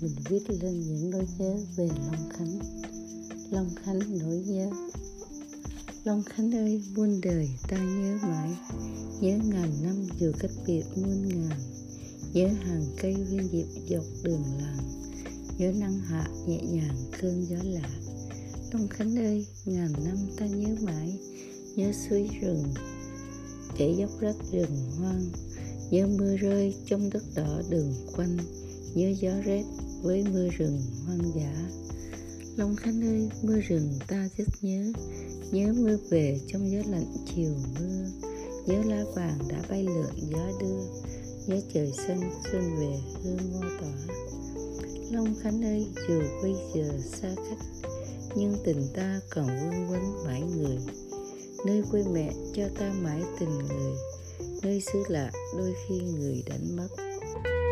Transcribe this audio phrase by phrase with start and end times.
[0.00, 2.58] mình viết lên những nỗi nhớ về Long Khánh.
[3.50, 4.70] Long Khánh nỗi nhớ.
[6.04, 8.50] Long Khánh ơi, muôn đời ta nhớ mãi.
[9.20, 11.58] Nhớ ngàn năm dù cách biệt muôn ngàn.
[12.32, 14.78] Nhớ hàng cây viên diệp dọc đường làng.
[15.58, 17.90] Nhớ nắng hạ nhẹ nhàng cơn gió lạ.
[18.72, 21.18] Long Khánh ơi, ngàn năm ta nhớ mãi.
[21.76, 22.64] Nhớ suối rừng,
[23.78, 25.30] chảy dốc rách rừng hoang.
[25.90, 28.36] Nhớ mưa rơi trong đất đỏ đường quanh.
[28.94, 29.64] Nhớ gió rét
[30.06, 31.68] với mưa rừng hoang dã.
[32.56, 34.92] Long Khánh ơi, mưa rừng ta rất nhớ.
[35.50, 38.04] Nhớ mưa về trong gió lạnh chiều mưa.
[38.66, 40.80] Nhớ lá vàng đã bay lượn, gió đưa.
[41.46, 42.20] Nhớ trời xanh,
[42.52, 44.16] xuân về hương hoa tỏa
[45.10, 47.88] Long Khánh ơi, dù bây giờ xa cách,
[48.36, 50.78] Nhưng tình ta còn vương vấn mãi người.
[51.66, 53.92] Nơi quê mẹ cho ta mãi tình người.
[54.62, 56.88] Nơi xứ lạ đôi khi người đánh mất.
[56.96, 57.65] thank you